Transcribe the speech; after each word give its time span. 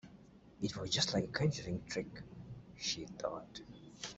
It 0.63 0.75
was 0.77 0.89
just 0.89 1.13
like 1.13 1.25
a 1.25 1.27
conjuring-trick, 1.27 2.23
she 2.75 3.05
thought. 3.05 3.61